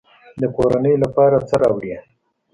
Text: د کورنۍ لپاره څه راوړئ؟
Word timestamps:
د 0.41 0.43
کورنۍ 0.55 0.95
لپاره 1.03 1.37
څه 1.47 1.55
راوړئ؟ 1.61 1.91